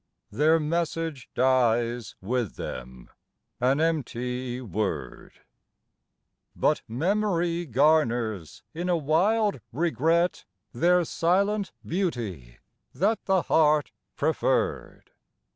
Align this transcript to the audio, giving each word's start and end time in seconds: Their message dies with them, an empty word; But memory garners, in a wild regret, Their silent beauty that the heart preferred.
Their 0.31 0.59
message 0.59 1.29
dies 1.35 2.15
with 2.21 2.55
them, 2.55 3.11
an 3.59 3.79
empty 3.79 4.59
word; 4.59 5.33
But 6.55 6.81
memory 6.87 7.67
garners, 7.67 8.63
in 8.73 8.89
a 8.89 8.97
wild 8.97 9.59
regret, 9.71 10.43
Their 10.73 11.05
silent 11.05 11.71
beauty 11.85 12.57
that 12.95 13.23
the 13.25 13.43
heart 13.43 13.91
preferred. 14.15 15.11